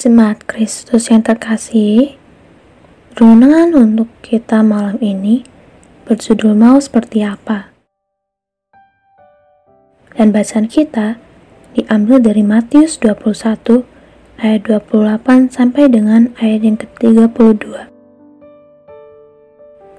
Jemaat 0.00 0.48
Kristus 0.48 1.12
yang 1.12 1.20
terkasih, 1.20 2.16
renungan 3.20 3.76
untuk 3.76 4.08
kita 4.24 4.64
malam 4.64 4.96
ini 4.96 5.44
berjudul 6.08 6.56
mau 6.56 6.80
seperti 6.80 7.20
apa. 7.20 7.68
Dan 10.16 10.32
bacaan 10.32 10.72
kita 10.72 11.20
diambil 11.76 12.16
dari 12.16 12.40
Matius 12.40 12.96
21 12.96 13.84
ayat 14.40 14.64
28 14.72 15.52
sampai 15.52 15.92
dengan 15.92 16.32
ayat 16.40 16.64
yang 16.64 16.80
ke-32. 16.80 17.60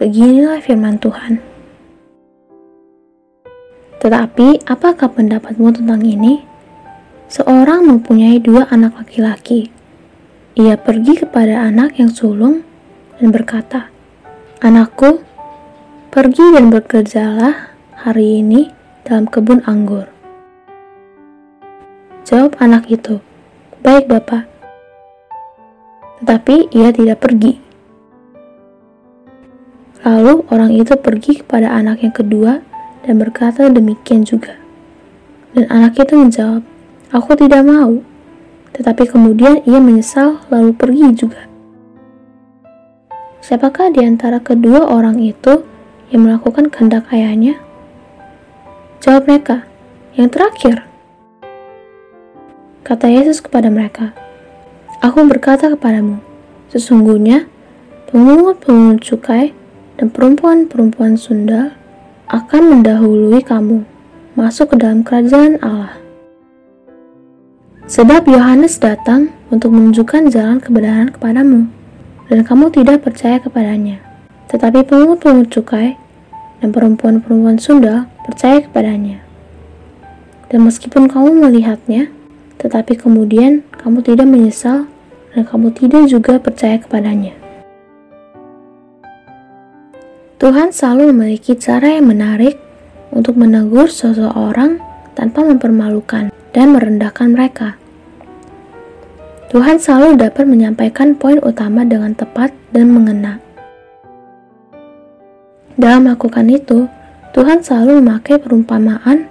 Beginilah 0.00 0.64
firman 0.64 0.96
Tuhan. 0.96 1.36
Tetapi 4.00 4.64
apakah 4.64 5.12
pendapatmu 5.12 5.68
tentang 5.76 6.00
ini? 6.00 6.48
Seorang 7.28 7.88
mempunyai 7.88 8.40
dua 8.40 8.68
anak 8.72 8.96
laki-laki 8.96 9.71
ia 10.52 10.76
pergi 10.76 11.16
kepada 11.16 11.64
anak 11.64 11.96
yang 11.96 12.12
sulung 12.12 12.60
dan 13.16 13.32
berkata, 13.32 13.88
Anakku, 14.60 15.24
pergi 16.12 16.52
dan 16.52 16.68
bekerjalah 16.68 17.72
hari 17.96 18.44
ini 18.44 18.68
dalam 19.00 19.24
kebun 19.24 19.64
anggur. 19.64 20.12
Jawab 22.28 22.60
anak 22.60 22.84
itu, 22.92 23.24
Baik 23.80 24.12
Bapak. 24.12 24.44
Tetapi 26.20 26.70
ia 26.76 26.92
tidak 26.92 27.24
pergi. 27.24 27.58
Lalu 30.04 30.46
orang 30.52 30.70
itu 30.76 30.94
pergi 31.00 31.40
kepada 31.40 31.72
anak 31.72 32.04
yang 32.04 32.14
kedua 32.14 32.60
dan 33.02 33.14
berkata 33.16 33.72
demikian 33.72 34.22
juga. 34.22 34.54
Dan 35.56 35.64
anak 35.72 35.96
itu 35.96 36.12
menjawab, 36.14 36.62
Aku 37.10 37.36
tidak 37.36 37.64
mau 37.66 38.11
tetapi 38.72 39.08
kemudian 39.08 39.60
ia 39.68 39.78
menyesal 39.78 40.40
lalu 40.48 40.72
pergi 40.72 41.12
juga. 41.12 41.48
Siapakah 43.42 43.92
di 43.92 44.06
antara 44.06 44.38
kedua 44.38 44.86
orang 44.86 45.18
itu 45.18 45.66
yang 46.14 46.28
melakukan 46.28 46.70
kehendak 46.70 47.10
ayahnya? 47.10 47.58
Jawab 49.02 49.26
mereka, 49.26 49.66
yang 50.14 50.30
terakhir. 50.30 50.86
Kata 52.86 53.10
Yesus 53.10 53.42
kepada 53.42 53.66
mereka, 53.66 54.14
Aku 55.02 55.26
berkata 55.26 55.66
kepadamu, 55.66 56.22
sesungguhnya 56.70 57.50
pemungut-pemungut 58.10 59.02
cukai 59.02 59.50
dan 59.98 60.14
perempuan-perempuan 60.14 61.18
sundal 61.18 61.74
akan 62.30 62.62
mendahului 62.70 63.42
kamu 63.42 63.82
masuk 64.38 64.74
ke 64.74 64.76
dalam 64.78 65.02
kerajaan 65.02 65.58
Allah. 65.58 66.01
Sebab 67.90 68.30
Yohanes 68.30 68.78
datang 68.78 69.34
untuk 69.50 69.74
menunjukkan 69.74 70.30
jalan 70.30 70.62
kebenaran 70.62 71.10
kepadamu, 71.10 71.66
dan 72.30 72.46
kamu 72.46 72.70
tidak 72.70 73.02
percaya 73.02 73.42
kepadanya. 73.42 73.98
Tetapi 74.46 74.86
pengut-pengut 74.86 75.50
cukai 75.50 75.98
dan 76.62 76.70
perempuan-perempuan 76.70 77.58
Sunda 77.58 78.06
percaya 78.22 78.62
kepadanya. 78.62 79.18
Dan 80.46 80.62
meskipun 80.62 81.10
kamu 81.10 81.42
melihatnya, 81.42 82.06
tetapi 82.62 82.94
kemudian 82.94 83.66
kamu 83.74 83.98
tidak 84.06 84.30
menyesal 84.30 84.86
dan 85.34 85.42
kamu 85.42 85.74
tidak 85.74 86.06
juga 86.06 86.38
percaya 86.38 86.78
kepadanya. 86.78 87.34
Tuhan 90.38 90.70
selalu 90.70 91.10
memiliki 91.10 91.58
cara 91.58 91.98
yang 91.98 92.06
menarik 92.06 92.62
untuk 93.10 93.34
menegur 93.34 93.90
seseorang 93.90 94.78
tanpa 95.18 95.42
mempermalukan 95.42 96.30
dan 96.52 96.76
merendahkan 96.76 97.32
mereka. 97.32 97.80
Tuhan 99.52 99.76
selalu 99.76 100.16
dapat 100.16 100.48
menyampaikan 100.48 101.12
poin 101.12 101.36
utama 101.44 101.84
dengan 101.84 102.16
tepat 102.16 102.56
dan 102.72 102.88
mengena. 102.88 103.36
Dalam 105.76 106.08
melakukan 106.08 106.48
itu, 106.48 106.88
Tuhan 107.32 107.64
selalu 107.64 108.00
memakai 108.00 108.40
perumpamaan 108.40 109.28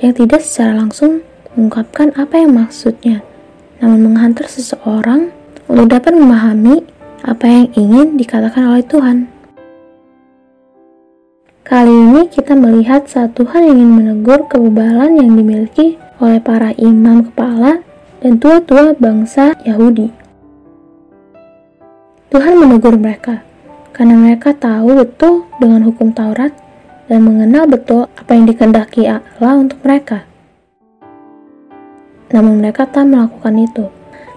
yang 0.00 0.12
tidak 0.16 0.44
secara 0.44 0.76
langsung 0.76 1.24
mengungkapkan 1.56 2.12
apa 2.16 2.40
yang 2.40 2.52
maksudnya, 2.56 3.24
namun 3.80 4.12
menghantar 4.12 4.48
seseorang 4.48 5.32
untuk 5.68 5.88
dapat 5.88 6.12
memahami 6.12 6.84
apa 7.24 7.44
yang 7.48 7.66
ingin 7.76 8.16
dikatakan 8.16 8.64
oleh 8.76 8.84
Tuhan. 8.84 9.29
Kali 11.70 11.86
ini 11.86 12.26
kita 12.26 12.58
melihat 12.58 13.06
saat 13.06 13.38
Tuhan 13.38 13.62
ingin 13.62 13.94
menegur 13.94 14.42
kebebalan 14.50 15.22
yang 15.22 15.38
dimiliki 15.38 16.02
oleh 16.18 16.42
para 16.42 16.74
imam 16.74 17.30
kepala 17.30 17.86
dan 18.18 18.42
tua-tua 18.42 18.98
bangsa 18.98 19.54
Yahudi. 19.62 20.10
Tuhan 22.34 22.58
menegur 22.58 22.98
mereka 22.98 23.46
karena 23.94 24.18
mereka 24.18 24.50
tahu 24.50 24.98
betul 24.98 25.46
dengan 25.62 25.86
hukum 25.86 26.10
Taurat 26.10 26.50
dan 27.06 27.22
mengenal 27.22 27.70
betul 27.70 28.10
apa 28.18 28.34
yang 28.34 28.50
dikehendaki 28.50 29.06
Allah 29.06 29.54
untuk 29.54 29.78
mereka. 29.86 30.26
Namun 32.34 32.66
mereka 32.66 32.82
tak 32.90 33.06
melakukan 33.06 33.54
itu, 33.54 33.86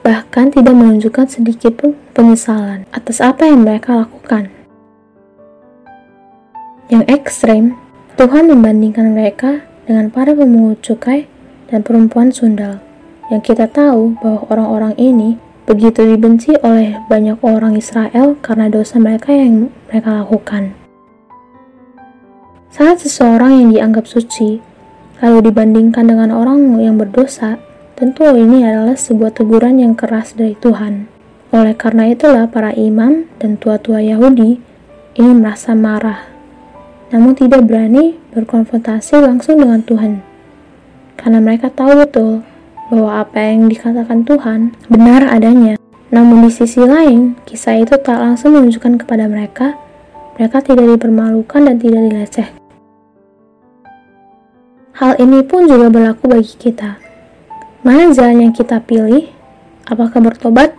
bahkan 0.00 0.48
tidak 0.48 0.72
menunjukkan 0.72 1.28
sedikit 1.28 1.76
pun 1.76 1.92
penyesalan 2.16 2.88
atas 2.88 3.20
apa 3.20 3.44
yang 3.44 3.68
mereka 3.68 4.00
lakukan. 4.00 4.17
Yang 6.88 7.04
ekstrem, 7.20 7.76
Tuhan 8.16 8.48
membandingkan 8.48 9.12
mereka 9.12 9.60
dengan 9.84 10.08
para 10.08 10.32
pemungut 10.32 10.80
cukai 10.80 11.28
dan 11.68 11.84
perempuan 11.84 12.32
sundal, 12.32 12.80
yang 13.28 13.44
kita 13.44 13.68
tahu 13.68 14.16
bahwa 14.24 14.48
orang-orang 14.48 14.96
ini 14.96 15.36
begitu 15.68 16.00
dibenci 16.08 16.56
oleh 16.64 16.96
banyak 17.12 17.36
orang 17.44 17.76
Israel 17.76 18.40
karena 18.40 18.72
dosa 18.72 18.96
mereka 18.96 19.36
yang 19.36 19.68
mereka 19.92 20.24
lakukan. 20.24 20.72
Saat 22.72 23.04
seseorang 23.04 23.52
yang 23.52 23.68
dianggap 23.68 24.08
suci 24.08 24.64
lalu 25.20 25.52
dibandingkan 25.52 26.08
dengan 26.08 26.32
orang 26.32 26.80
yang 26.80 26.96
berdosa, 26.96 27.60
tentu 28.00 28.24
ini 28.32 28.64
adalah 28.64 28.96
sebuah 28.96 29.36
teguran 29.36 29.76
yang 29.76 29.92
keras 29.92 30.32
dari 30.32 30.56
Tuhan. 30.56 31.04
Oleh 31.52 31.76
karena 31.76 32.08
itulah 32.08 32.48
para 32.48 32.72
imam 32.72 33.28
dan 33.36 33.60
tua-tua 33.60 34.00
Yahudi 34.00 34.56
ini 35.20 35.32
merasa 35.36 35.76
marah, 35.76 36.37
namun 37.08 37.32
tidak 37.36 37.64
berani 37.64 38.16
berkonfrontasi 38.32 39.20
langsung 39.20 39.60
dengan 39.60 39.80
Tuhan 39.84 40.28
karena 41.18 41.42
mereka 41.42 41.66
tahu 41.74 41.98
betul 41.98 42.46
bahwa 42.88 43.20
apa 43.20 43.36
yang 43.52 43.68
dikatakan 43.68 44.24
Tuhan 44.24 44.72
benar 44.88 45.28
adanya. 45.28 45.76
Namun 46.08 46.48
di 46.48 46.50
sisi 46.54 46.80
lain, 46.80 47.36
kisah 47.44 47.84
itu 47.84 48.00
tak 48.00 48.16
langsung 48.16 48.56
menunjukkan 48.56 49.04
kepada 49.04 49.28
mereka, 49.28 49.76
mereka 50.40 50.64
tidak 50.64 50.96
dipermalukan 50.96 51.68
dan 51.68 51.76
tidak 51.76 52.00
dileceh. 52.08 52.48
Hal 54.96 55.20
ini 55.20 55.44
pun 55.44 55.68
juga 55.68 55.92
berlaku 55.92 56.32
bagi 56.32 56.54
kita. 56.56 56.96
Mana 57.84 58.10
jalan 58.10 58.48
yang 58.48 58.54
kita 58.56 58.80
pilih? 58.82 59.30
Apakah 59.86 60.18
bertobat 60.18 60.74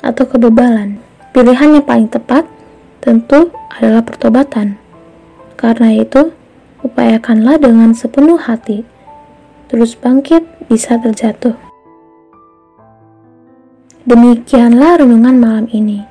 atau 0.00 0.24
kebebalan? 0.24 1.02
Pilihan 1.34 1.76
yang 1.76 1.84
paling 1.84 2.08
tepat 2.08 2.46
tentu 3.02 3.52
adalah 3.74 4.00
pertobatan. 4.00 4.79
Karena 5.60 5.92
itu, 5.92 6.32
upayakanlah 6.80 7.60
dengan 7.60 7.92
sepenuh 7.92 8.40
hati 8.40 8.88
terus 9.70 9.94
bangkit 9.94 10.42
bisa 10.66 10.98
terjatuh. 10.98 11.54
Demikianlah 14.08 14.98
renungan 15.04 15.36
malam 15.38 15.66
ini. 15.70 16.02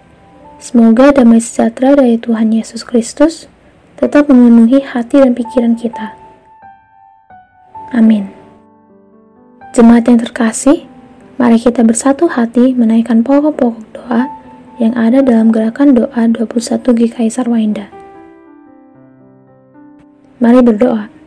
Semoga 0.62 1.12
damai 1.12 1.44
sejahtera 1.44 1.98
dari 1.98 2.16
Tuhan 2.16 2.56
Yesus 2.56 2.88
Kristus 2.88 3.52
tetap 4.00 4.32
memenuhi 4.32 4.80
hati 4.80 5.20
dan 5.20 5.36
pikiran 5.36 5.76
kita. 5.76 6.16
Amin. 7.92 8.32
Jemaat 9.76 10.08
yang 10.08 10.22
terkasih, 10.24 10.88
mari 11.36 11.60
kita 11.60 11.84
bersatu 11.84 12.32
hati 12.32 12.72
menaikkan 12.78 13.26
pokok-pokok 13.26 13.84
doa 13.92 14.30
yang 14.80 14.96
ada 14.96 15.20
dalam 15.20 15.52
gerakan 15.52 15.98
doa 15.98 16.24
21 16.32 16.96
GKI 16.96 17.28
Sarwainda. 17.28 17.99
Mari 20.40 20.64
berdoa. 20.64 21.19